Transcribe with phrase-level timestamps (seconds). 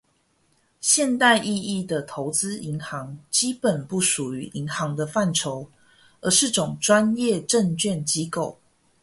[0.79, 5.69] 现代意义的投资银行基本不属于银行的范畴，
[6.21, 8.57] 而是种专业证券机构。